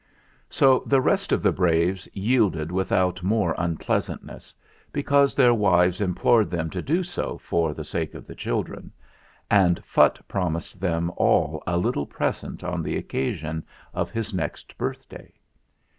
[0.49, 4.51] So the rest of the braves yielded without more unpleasantness,
[4.91, 8.63] because their wives im plored them to do so for the sake of the chil
[8.63, 8.91] dren,
[9.51, 15.31] and Phutt promised them all a little present on the occasion of his next birthday.